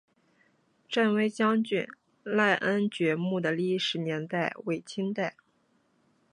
[0.89, 1.85] 振威将军
[2.23, 5.35] 赖恩爵墓的历史年代为清代。